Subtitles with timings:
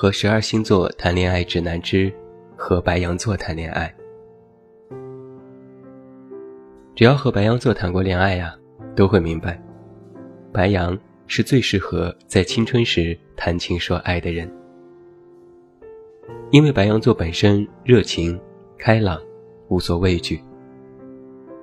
[0.00, 2.10] 和十二星座谈恋爱指南之
[2.56, 3.94] 和白羊座谈恋爱》。
[6.94, 8.56] 只要和白羊座谈过恋爱呀。
[8.96, 9.62] 都会明白，
[10.52, 14.50] 白羊是最适合在青春时谈情说爱的人，
[16.50, 18.40] 因为白羊座本身热情、
[18.78, 19.20] 开朗、
[19.68, 20.42] 无所畏惧。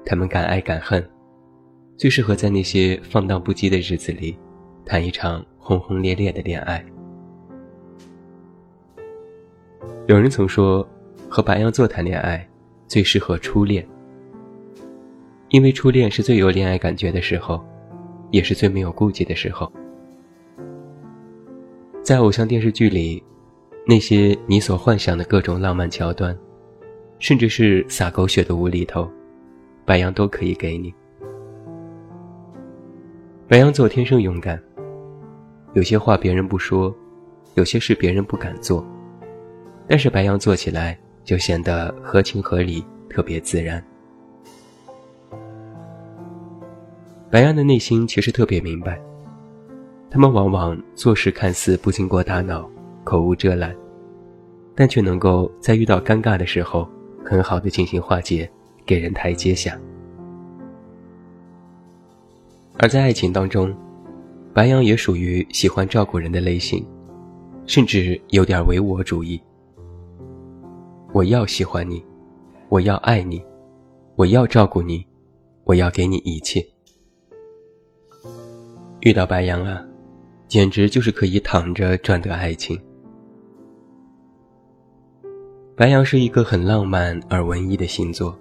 [0.05, 1.03] 他们敢爱敢恨，
[1.95, 4.37] 最适合在那些放荡不羁的日子里，
[4.85, 6.85] 谈一场轰轰烈烈的恋爱。
[10.07, 10.87] 有人曾说，
[11.27, 12.47] 和白羊座谈恋爱，
[12.87, 13.85] 最适合初恋。
[15.49, 17.61] 因为初恋是最有恋爱感觉的时候，
[18.31, 19.69] 也是最没有顾忌的时候。
[22.01, 23.21] 在偶像电视剧里，
[23.85, 26.37] 那些你所幻想的各种浪漫桥段，
[27.19, 29.11] 甚至是撒狗血的无厘头，
[29.83, 30.93] 白羊都可以给你。
[33.45, 34.57] 白羊座天生勇敢，
[35.73, 36.95] 有些话别人不说，
[37.55, 38.85] 有些事别人不敢做，
[39.87, 43.83] 但是白羊做起来就显得合情合理，特别自然。
[47.29, 48.99] 白羊的内心其实特别明白，
[50.09, 52.69] 他们往往做事看似不经过大脑，
[53.03, 53.75] 口无遮拦，
[54.75, 56.87] 但却能够在遇到尴尬的时候，
[57.25, 58.49] 很好的进行化解，
[58.85, 59.77] 给人台阶下。
[62.77, 63.75] 而在爱情当中，
[64.53, 66.85] 白羊也属于喜欢照顾人的类型，
[67.65, 69.41] 甚至有点唯我主义。
[71.17, 72.05] 我要喜欢你，
[72.69, 73.43] 我要爱你，
[74.15, 75.03] 我要照顾你，
[75.63, 76.63] 我要给你一切。
[78.99, 79.83] 遇到白羊啊，
[80.47, 82.79] 简直就是可以躺着赚得爱情。
[85.75, 88.37] 白羊是一个很浪漫而文艺的星座，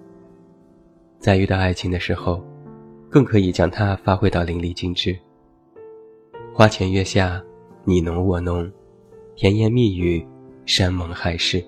[1.17, 2.45] 在遇到爱情的时候，
[3.09, 5.17] 更可以将它发挥到淋漓尽致。
[6.53, 7.43] 花前月下，
[7.85, 8.71] 你侬我侬，
[9.35, 10.23] 甜言蜜语，
[10.67, 11.65] 山盟海誓。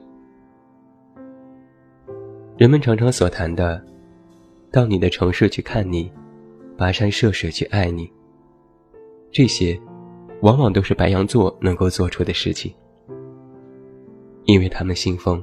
[2.59, 3.81] 人们常常所谈的，
[4.69, 6.11] 到你的城市去看你，
[6.77, 8.11] 跋山涉水去爱你。
[9.31, 9.79] 这些，
[10.41, 12.75] 往往都是白羊座能够做出的事情，
[14.43, 15.41] 因为他们信奉，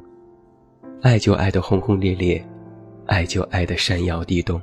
[1.00, 2.47] 爱就爱的轰轰烈烈，
[3.06, 4.60] 爱就爱的山摇地动。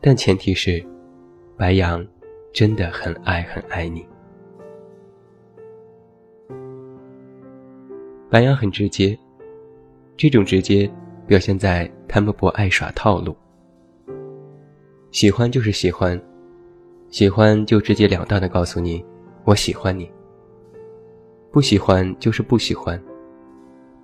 [0.00, 0.80] 但前提是，
[1.56, 2.06] 白羊
[2.52, 4.06] 真的很爱很爱你。
[8.30, 9.18] 白羊很直接，
[10.16, 10.90] 这种直接
[11.26, 13.34] 表现在他们不爱耍套路，
[15.10, 16.20] 喜欢就是喜欢。
[17.10, 19.04] 喜欢就直截了当的告诉你，
[19.44, 20.10] 我喜欢你。
[21.52, 23.00] 不喜欢就是不喜欢，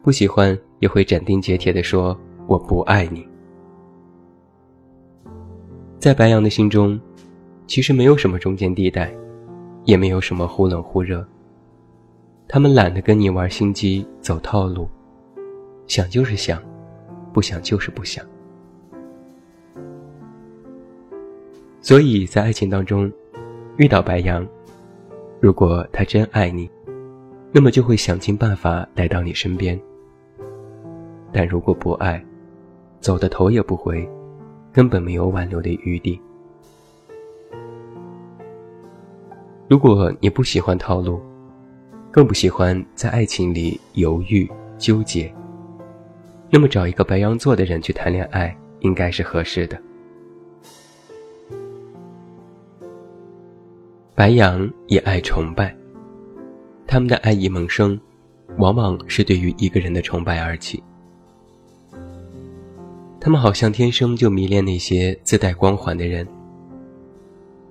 [0.00, 2.16] 不喜欢也会斩钉截铁的说
[2.46, 3.26] 我不爱你。
[5.98, 7.00] 在白羊的心中，
[7.66, 9.12] 其实没有什么中间地带，
[9.84, 11.26] 也没有什么忽冷忽热。
[12.46, 14.88] 他们懒得跟你玩心机、走套路，
[15.90, 16.62] 想就是想，
[17.32, 18.24] 不想就是不想。
[21.80, 23.10] 所以在爱情当中，
[23.76, 24.46] 遇到白羊，
[25.40, 26.70] 如果他真爱你，
[27.50, 29.76] 那么就会想尽办法来到你身边；
[31.32, 32.24] 但如果不爱，
[33.00, 34.08] 走的头也不回，
[34.72, 36.20] 根本没有挽留的余地。
[39.66, 41.20] 如果你不喜欢套路，
[42.12, 44.48] 更不喜欢在爱情里犹豫
[44.78, 45.34] 纠结，
[46.52, 49.80] 那么找一个白羊座的人去谈恋爱，应该是合适的。
[54.16, 55.74] 白羊也爱崇拜，
[56.86, 57.98] 他们的爱意萌生，
[58.58, 60.82] 往往是对于一个人的崇拜而起。
[63.20, 66.26] 他们好像天生就迷恋那些自带光环的人，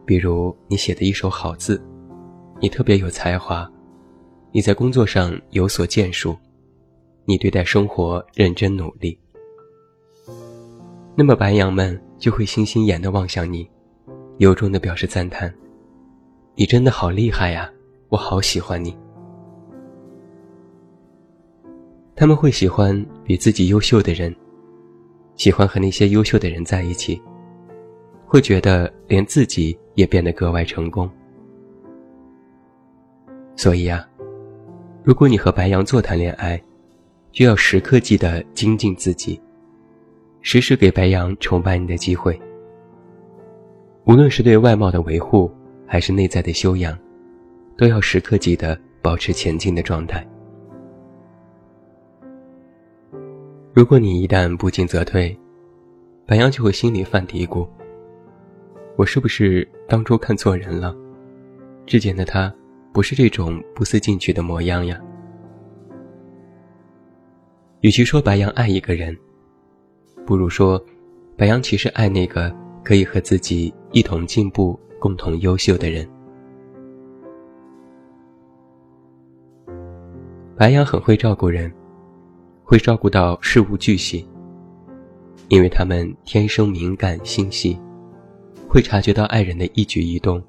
[0.05, 1.83] 比如你写的一手好字，
[2.61, 3.69] 你特别有才华，
[4.51, 6.37] 你在工作上有所建树，
[7.29, 9.15] 你对待生活认真努力，
[11.13, 13.69] 那么白羊们就会星星眼的望向你，
[14.39, 15.53] 由衷的表示赞叹。
[16.55, 17.71] 你真的好厉害呀，
[18.07, 18.97] 我好喜欢你。
[22.15, 24.35] 他们会喜欢比自己优秀的人，
[25.35, 27.21] 喜欢和那些优秀的人在一起，
[28.25, 31.07] 会觉得连自己也变得格外成功。
[33.55, 34.03] 所以啊，
[35.03, 36.59] 如果你和白羊座谈恋爱，
[37.39, 39.41] 就要时刻记得精进自己，
[40.41, 42.37] 时时给白羊崇拜你的机会。
[44.03, 45.49] 无论是对外貌的维护，
[45.87, 46.99] 还是内在的修养，
[47.77, 50.27] 都要时刻记得保持前进的状态。
[53.71, 55.33] 如果你一旦不进则退，
[56.25, 57.65] 白羊就会心里犯嘀咕：
[58.97, 60.93] 我是不是当初看错人了？
[61.85, 62.53] 之前的他
[62.91, 64.99] 不是这种不思进取的模样呀。
[67.81, 69.17] 与其说白羊爱一个人，
[70.25, 70.83] 不如说，
[71.37, 72.53] 白羊其实爱那个
[72.83, 76.05] 可以和自己一同进步、共同优秀的人。
[80.57, 81.71] 白羊很会照顾人，
[82.65, 84.27] 会照顾到事无巨细，
[85.47, 87.79] 因为他们天生敏感心细，
[88.67, 90.43] 会察觉到爱人的一举一动，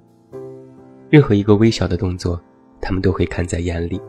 [1.08, 2.42] 任何一个微小的动作，
[2.80, 4.00] 他们都会看在眼里。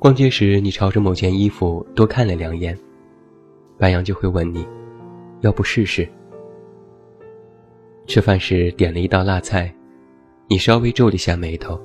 [0.00, 2.74] 逛街时，你朝着某件衣服多看了两眼，
[3.76, 4.66] 白羊就会问你
[5.42, 6.08] ：“要不试试？”
[8.08, 9.70] 吃饭时点了一道辣菜，
[10.48, 11.78] 你稍微皱了一下眉头，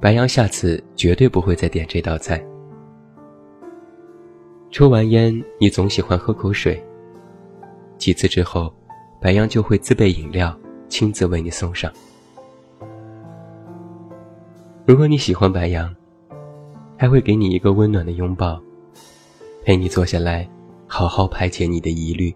[0.00, 2.40] 白羊下次绝对不会再点这道菜。
[4.70, 6.80] 抽完烟，你总喜欢喝口水，
[7.98, 8.72] 几次之后，
[9.20, 10.56] 白羊就会自备饮料，
[10.88, 11.92] 亲自为你送上。
[14.86, 15.92] 如果你喜欢白羊，
[17.00, 18.62] 还会给你一个温暖的拥抱，
[19.64, 20.46] 陪你坐下来，
[20.86, 22.30] 好好排解你的疑虑。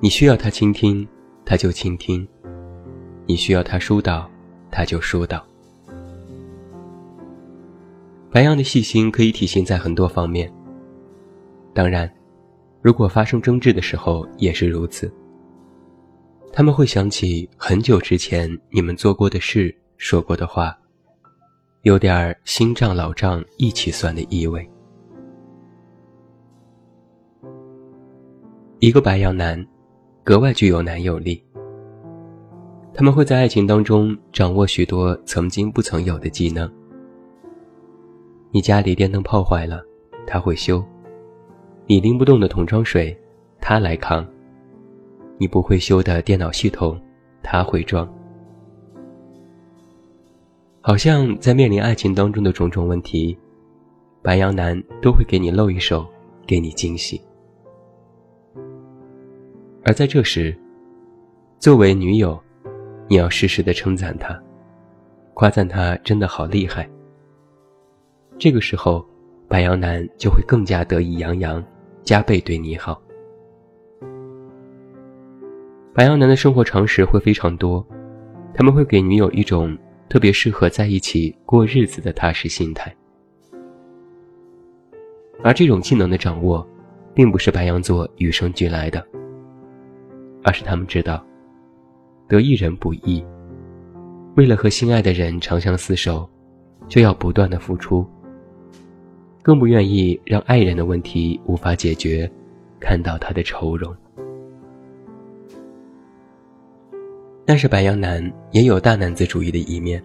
[0.00, 1.06] 你需要他倾听，
[1.44, 2.26] 他就倾听；
[3.26, 4.26] 你需要他疏导，
[4.70, 5.46] 他就疏导。
[8.30, 10.50] 白羊的细心可以体现在很多方面。
[11.74, 12.10] 当然，
[12.80, 15.12] 如果发生争执的时候也是如此。
[16.50, 20.74] 他们会想起很久之前你们做过的事，说过的话。
[21.84, 24.66] 有点新账老账一起算的意味。
[28.78, 29.62] 一个白羊男，
[30.22, 31.44] 格外具有男友力。
[32.94, 36.72] 他们会在爱情当中掌握许多曾经不曾有的技能。
[38.50, 39.82] 你家里电灯泡坏了，
[40.26, 40.82] 他会修；
[41.86, 43.14] 你拎不动的桶装水，
[43.60, 44.24] 他来扛；
[45.36, 46.98] 你不会修的电脑系统，
[47.42, 48.10] 他会装。
[50.86, 53.34] 好像在面临爱情当中的种种问题，
[54.20, 56.06] 白羊男都会给你露一手，
[56.46, 57.18] 给你惊喜。
[59.82, 60.54] 而在这时，
[61.58, 62.38] 作为女友，
[63.08, 64.38] 你要适时的称赞他，
[65.32, 66.86] 夸赞他真的好厉害。
[68.36, 69.02] 这个时候，
[69.48, 71.64] 白羊男就会更加得意洋洋，
[72.02, 73.00] 加倍对你好。
[75.94, 77.82] 白羊男的生活常识会非常多，
[78.52, 79.74] 他们会给女友一种。
[80.08, 82.94] 特别适合在一起过日子的踏实心态，
[85.42, 86.66] 而这种技能的掌握，
[87.14, 89.04] 并不是白羊座与生俱来的，
[90.42, 91.24] 而是他们知道，
[92.28, 93.24] 得一人不易，
[94.36, 96.28] 为了和心爱的人长相厮守，
[96.88, 98.06] 就要不断的付出，
[99.42, 102.30] 更不愿意让爱人的问题无法解决，
[102.78, 103.94] 看到他的愁容。
[107.46, 110.02] 但是白羊男也有大男子主义的一面。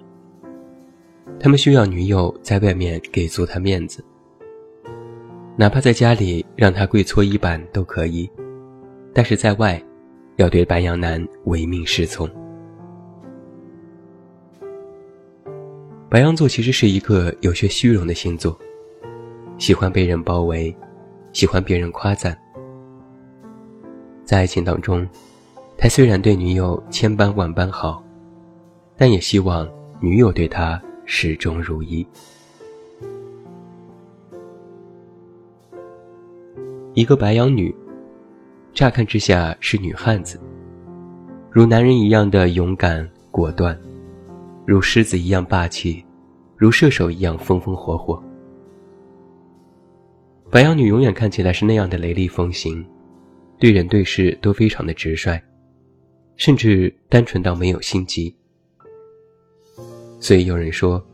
[1.39, 4.03] 他们需要女友在外面给足他面子，
[5.55, 8.29] 哪怕在家里让他跪搓衣板都可以，
[9.13, 9.81] 但是在外，
[10.35, 12.29] 要对白羊男唯命是从。
[16.09, 18.59] 白羊座其实是一个有些虚荣的星座，
[19.57, 20.75] 喜欢被人包围，
[21.31, 22.37] 喜欢别人夸赞。
[24.25, 25.07] 在爱情当中。
[25.81, 28.03] 他虽然对女友千般万般好，
[28.97, 29.65] 但也希望
[30.01, 32.05] 女友对他始终如一。
[36.93, 37.73] 一个白羊女，
[38.73, 40.37] 乍看之下是女汉子，
[41.49, 43.79] 如男人一样的勇敢果断，
[44.65, 46.03] 如狮子一样霸气，
[46.57, 48.21] 如射手一样风风火火。
[50.51, 52.85] 白羊女永远看起来是那样的雷厉风行，
[53.57, 55.41] 对人对事都非常的直率。
[56.39, 58.33] 甚至单纯到没有心机，
[60.21, 61.05] 所以有人说，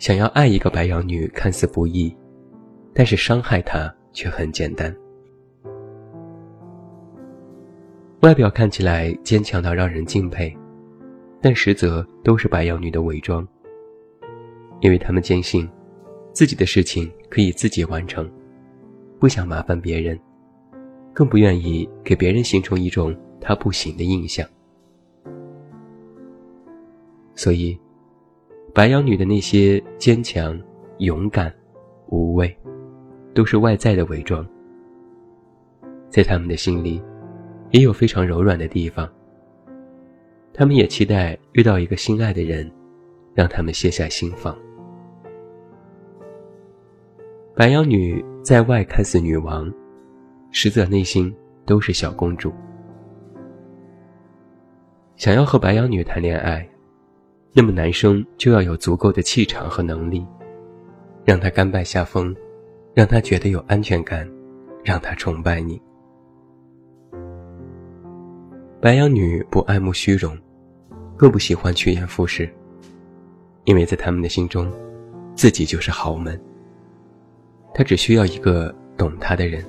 [0.00, 2.12] 想要爱一个白羊女看似不易，
[2.92, 4.92] 但是伤害她却很简单。
[8.22, 10.52] 外表看起来坚强到让人敬佩，
[11.40, 13.46] 但实则都是白羊女的伪装。
[14.80, 15.70] 因为他们坚信，
[16.32, 18.28] 自己的事情可以自己完成，
[19.20, 20.18] 不想麻烦别人，
[21.14, 23.16] 更不愿意给别人形成一种。
[23.46, 24.48] 他不行的印象，
[27.34, 27.78] 所以，
[28.72, 30.58] 白羊女的那些坚强、
[30.96, 31.54] 勇敢、
[32.08, 32.56] 无畏，
[33.34, 34.48] 都是外在的伪装。
[36.08, 37.02] 在他们的心里，
[37.70, 39.06] 也有非常柔软的地方。
[40.54, 42.72] 他们也期待遇到一个心爱的人，
[43.34, 44.56] 让他们卸下心防。
[47.54, 49.70] 白羊女在外看似女王，
[50.54, 51.34] 实则内心
[51.66, 52.50] 都是小公主。
[55.16, 56.66] 想要和白羊女谈恋爱。
[57.56, 60.26] 那么男生就要有足够的气场和能力，
[61.24, 62.34] 让她甘拜下风，
[62.94, 64.28] 让她觉得有安全感，
[64.82, 65.80] 让她崇拜你。
[68.80, 70.36] 白羊女不爱慕虚荣，
[71.16, 72.52] 更不喜欢趋炎附势，
[73.66, 74.68] 因为在他们的心中，
[75.36, 76.36] 自己就是豪门。
[77.72, 79.64] 她只需要一个懂她的人，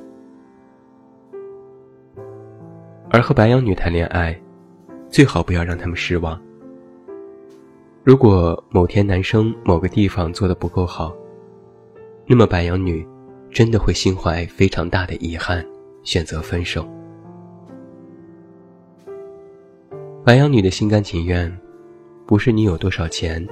[3.16, 4.38] 而和白羊女谈恋爱，
[5.10, 6.38] 最好不要让他们失望。
[8.04, 11.16] 如果某天男生某个地方做的不够好，
[12.28, 13.08] 那么白羊女
[13.50, 15.66] 真的会心怀非常大的遗憾，
[16.04, 16.86] 选择分手。
[20.26, 21.50] 白羊女的心甘情愿，
[22.26, 23.48] 不是你有多少钱，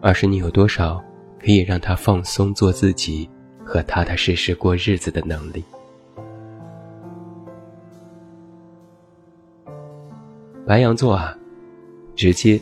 [0.00, 1.02] 而是你有多少
[1.40, 3.28] 可以让她放松做自己
[3.64, 5.64] 和踏踏实实过日子的能力。
[10.66, 11.36] 白羊座啊，
[12.14, 12.60] 直接。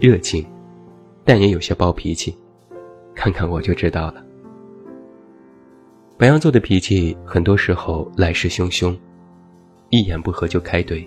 [0.00, 0.46] 热情，
[1.24, 2.32] 但也有些暴脾气，
[3.16, 4.24] 看看我就知道了。
[6.16, 8.96] 白羊座的脾气很多时候来势汹汹，
[9.90, 11.04] 一言不合就开怼，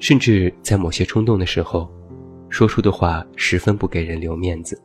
[0.00, 1.88] 甚至在某些冲动的时候，
[2.48, 4.82] 说出的话十分不给人留面子。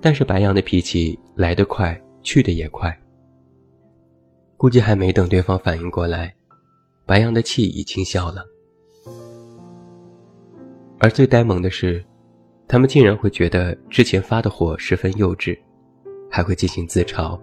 [0.00, 2.96] 但是白羊的脾气来得快，去得也快，
[4.56, 6.32] 估计还没等对方反应过来，
[7.10, 8.46] 白羊的气已经消了。
[11.00, 12.04] 而最呆萌的是，
[12.68, 15.58] 他们竟然会觉得之前发的火十分幼稚，
[16.30, 17.36] 还会进行自嘲，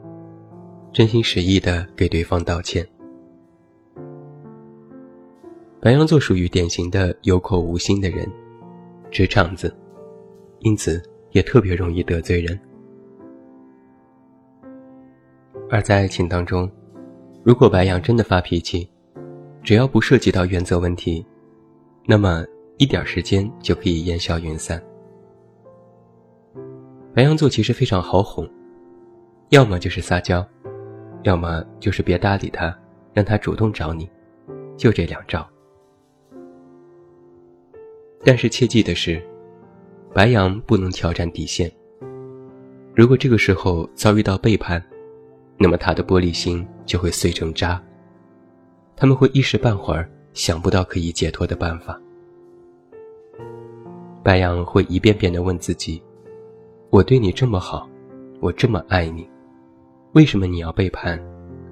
[0.94, 2.88] 真心实意的给对方道歉。
[5.82, 8.26] 白羊座属于典型的有口无心的人，
[9.12, 9.76] 直肠子，
[10.60, 12.58] 因此也特别容易得罪人。
[15.70, 16.72] 而在爱情当中，
[17.44, 18.90] 如果白羊真的发脾气，
[19.68, 21.26] 只要不涉及到原则问题，
[22.06, 22.46] 那么。
[22.78, 24.80] 一点时间就可以烟消云散。
[27.12, 28.48] 白羊座其实非常好哄，
[29.50, 30.48] 要么就是撒娇，
[31.24, 32.74] 要么就是别搭理他，
[33.14, 34.08] 让他主动找你，
[34.78, 35.46] 就这两招。
[38.24, 39.20] 但是切记的是，
[40.14, 41.70] 白羊不能挑战底线。
[42.94, 44.82] 如果这个时候遭遇到背叛，
[45.58, 47.84] 那么他的玻璃心就会碎成渣，
[49.00, 52.02] 他们会一时半会儿想不到可以解脱的办法。
[54.24, 56.02] 白羊会一遍遍地问自己
[56.90, 57.88] ：“我对你这么好，
[58.42, 59.30] 我这么爱你，
[60.14, 61.24] 为什么你要背叛？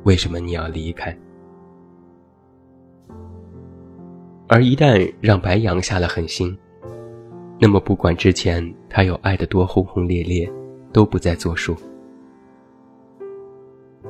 [0.04, 1.18] 为什么你要离开？”
[4.48, 6.56] 而一旦让白羊下了狠心，
[7.60, 10.48] 那么不管之前他有爱得多轰轰烈烈，
[10.94, 11.76] 都不再作数。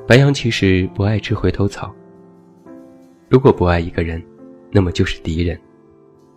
[0.06, 1.96] 白羊其实不爱吃回头草。
[3.28, 4.24] 如果不爱一个人，
[4.72, 5.60] 那么就是敌人。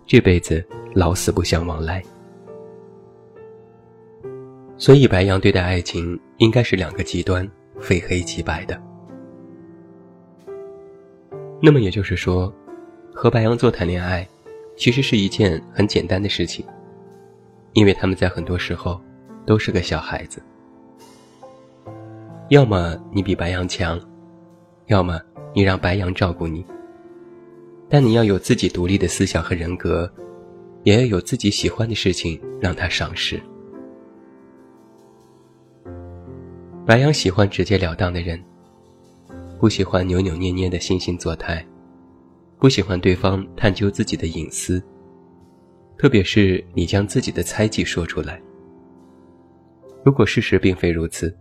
[0.07, 2.03] 这辈子老死不相往来，
[4.79, 7.47] 所以白羊对待爱情应该是两个极端，
[7.79, 8.81] 非黑即白的。
[11.61, 12.51] 那么也就是说，
[13.13, 14.27] 和白羊座谈恋爱，
[14.77, 16.65] 其实是一件很简单的事情，
[17.75, 18.99] 因为他们在很多时候
[19.45, 20.43] 都是个小孩子。
[22.49, 24.01] 要么你比白羊强，
[24.87, 25.21] 要么
[25.53, 26.65] 你让白羊照顾你。
[27.89, 30.11] 但你要有自己独立的思想和人格，
[30.83, 33.41] 也要有自己喜欢的事情让他赏识。
[36.85, 38.43] 白羊喜欢直截了当的人，
[39.59, 41.67] 不喜欢扭扭捏捏的惺惺作态，
[42.59, 44.83] 不喜欢对方探究自己的隐私，
[45.97, 48.41] 特别是你将自己的猜忌说出来。
[50.05, 51.35] 如果事实并非如此，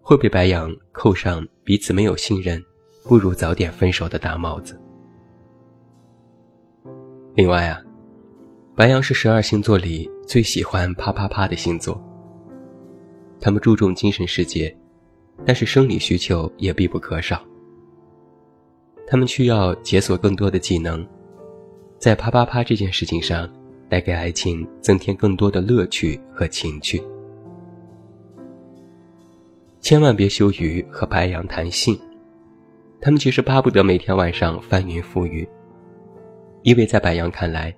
[0.00, 2.62] 会被白羊扣上彼此没有信任，
[3.04, 4.80] 不如早点分手的大帽子。
[7.38, 7.80] 另外啊，
[8.74, 11.96] 白羊是十二星座里最喜欢啪啪啪的星座。
[13.40, 14.76] 他们注重精神世界，
[15.46, 17.40] 但是生理需求也必不可少。
[19.06, 21.06] 他们需要解锁更多的技能，
[21.96, 23.48] 在啪啪啪这件事情上，
[23.88, 27.00] 带给爱情增添更多的乐趣和情趣。
[29.80, 31.96] 千万别羞于和白羊谈性，
[33.00, 35.48] 他们其实巴不得每天晚上翻云覆雨。
[36.62, 37.74] 因为在白羊看来，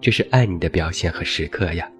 [0.00, 1.90] 这是爱你的表现和时刻呀。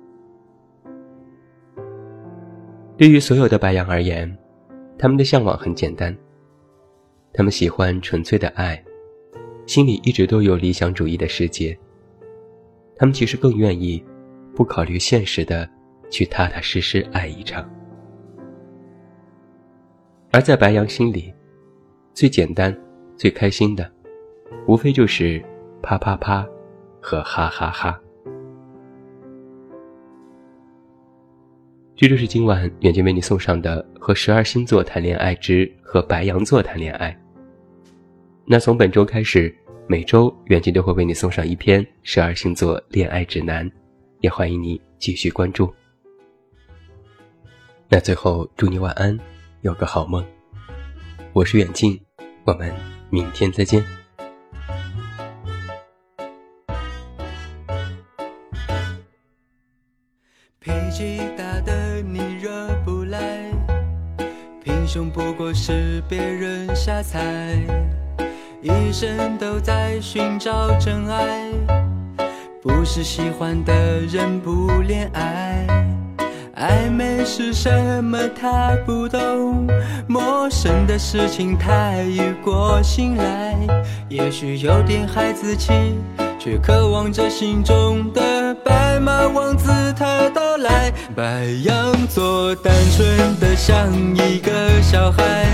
[2.96, 4.36] 对于所有的白羊而言，
[4.98, 6.16] 他们的向往很简单，
[7.32, 8.82] 他们喜欢纯粹的爱，
[9.66, 11.76] 心里一直都有理想主义的世界。
[12.96, 14.04] 他们其实更愿意
[14.54, 15.68] 不考虑现实的
[16.10, 17.68] 去踏踏实实爱一场。
[20.32, 21.32] 而在白羊心里，
[22.12, 22.76] 最简单、
[23.16, 23.90] 最开心的，
[24.66, 25.42] 无非就是
[25.82, 26.46] 啪啪啪
[27.00, 28.00] 和哈哈哈。
[31.96, 37.10] 这就是今晚远近为你送上的《和十二星座谈恋爱之和白羊座谈恋爱》。
[38.44, 39.52] 那从本周开始，
[39.88, 43.68] 每周远近都会为你送上一篇十二星座恋爱指南，
[44.20, 45.74] 也欢迎你继续关注。
[47.88, 49.18] 那最后祝你晚安，
[49.62, 50.24] 有个好梦。
[51.32, 52.00] 我是远近，
[52.44, 52.72] 我们
[53.10, 53.84] 明天再见。
[65.60, 67.18] 是别人瞎猜，
[68.62, 71.50] 一生都在寻找真爱，
[72.62, 73.74] 不是喜欢的
[74.08, 75.66] 人不恋爱，
[76.54, 79.66] 暧昧是什么他不懂，
[80.06, 83.56] 陌生的事情他遇过心来，
[84.08, 85.72] 也许有点孩子气，
[86.38, 88.47] 却渴望着心中的
[88.98, 94.50] 白马王子他到来，白羊座单纯的像一个。
[94.82, 95.46] 小孩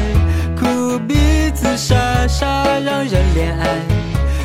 [0.57, 1.95] 哭鼻子傻
[2.27, 2.47] 傻
[2.79, 3.83] 让人怜爱，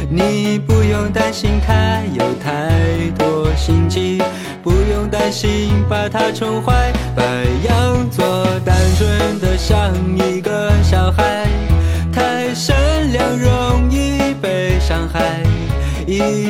[0.09, 4.21] 你不用担心他有太多心机，
[4.61, 6.91] 不用担心把他宠坏。
[7.15, 7.23] 白
[7.69, 8.25] 羊座
[8.65, 10.28] 单纯的像一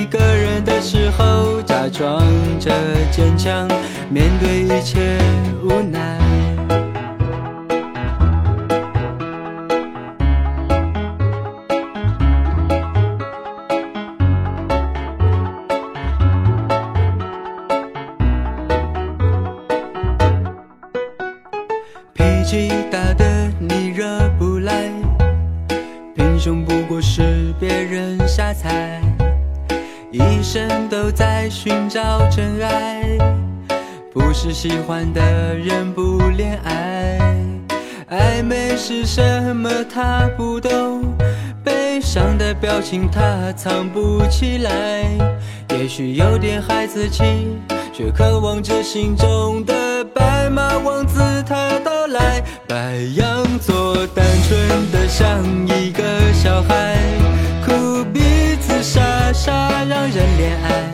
[0.10, 2.24] 个人的时候假装
[2.60, 2.72] 着
[3.12, 3.68] 坚强，
[4.10, 5.18] 面对一切
[5.64, 6.18] 无奈。
[22.16, 24.90] 脾气大的你惹不来，
[26.16, 27.22] 平胸不过是
[30.90, 33.04] 都在寻找真爱，
[34.12, 35.22] 不是喜欢的
[35.56, 37.20] 人不恋爱，
[38.10, 41.04] 暧昧是什么他不懂，
[41.64, 45.04] 悲伤的表情他藏不起来，
[45.70, 47.24] 也许有点孩子气，
[47.94, 52.44] 却渴望着心中的白马王子他到来。
[52.68, 56.89] 白羊座单纯的像一个小孩，
[58.82, 60.92] 傻傻让人恋爱。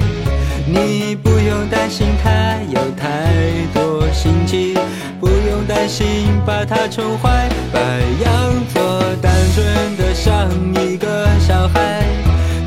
[0.67, 2.29] 你不用担心他
[2.69, 3.31] 有太
[3.73, 4.77] 多心机，
[5.19, 7.47] 不用担心把他宠坏。
[7.71, 7.79] 白
[8.23, 10.49] 羊座单纯的像
[10.83, 12.03] 一个小孩，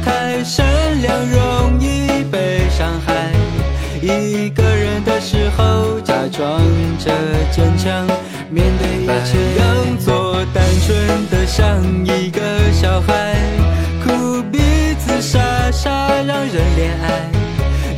[0.04, 0.64] 太善
[1.02, 3.32] 良容易被伤害。
[4.00, 6.62] 一个人的时候假装
[6.98, 7.10] 着
[7.50, 8.06] 坚强。
[8.50, 9.14] 面对白
[9.58, 12.40] 羊座，单纯的像一个
[12.72, 13.34] 小孩，
[16.44, 17.30] 人恋爱。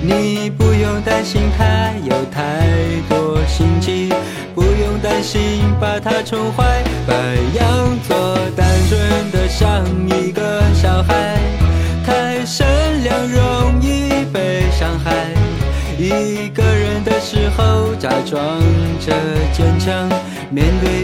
[0.03, 2.67] 你不用担心他有太
[3.09, 4.13] 多心机，
[4.55, 6.83] 不用担心把他宠坏。
[7.07, 7.15] 白
[7.55, 11.39] 羊座，单纯的像一个小孩，
[12.07, 12.67] 太善
[13.03, 15.13] 良容易被伤害。
[15.99, 18.59] 一个人的时候假装
[19.01, 19.13] 着
[19.53, 20.09] 坚强。
[20.51, 21.00] 面对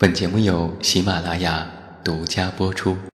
[0.00, 1.68] 本节目由喜马拉雅
[2.04, 2.98] 独家播出。